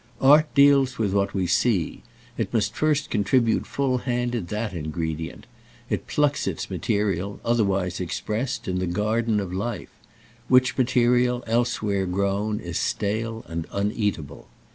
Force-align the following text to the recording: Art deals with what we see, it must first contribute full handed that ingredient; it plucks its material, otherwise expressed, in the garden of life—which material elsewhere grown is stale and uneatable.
Art 0.19 0.51
deals 0.55 0.97
with 0.97 1.13
what 1.13 1.35
we 1.35 1.45
see, 1.45 2.01
it 2.35 2.51
must 2.51 2.73
first 2.75 3.11
contribute 3.11 3.67
full 3.67 3.99
handed 3.99 4.47
that 4.47 4.73
ingredient; 4.73 5.45
it 5.91 6.07
plucks 6.07 6.47
its 6.47 6.71
material, 6.71 7.39
otherwise 7.45 7.99
expressed, 7.99 8.67
in 8.67 8.79
the 8.79 8.87
garden 8.87 9.39
of 9.39 9.53
life—which 9.53 10.75
material 10.75 11.43
elsewhere 11.45 12.07
grown 12.07 12.59
is 12.59 12.79
stale 12.79 13.45
and 13.47 13.67
uneatable. 13.71 14.47